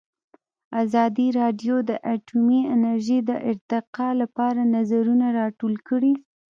ازادي 0.83 1.27
راډیو 1.39 1.75
د 1.89 1.91
اټومي 2.13 2.61
انرژي 2.75 3.19
د 3.29 3.31
ارتقا 3.49 4.09
لپاره 4.21 4.61
نظرونه 4.75 5.25
راټول 5.39 5.73
کړي. 5.87 6.13